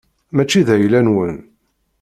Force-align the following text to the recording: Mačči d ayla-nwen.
Mačči 0.35 0.61
d 0.67 0.69
ayla-nwen. 0.73 1.35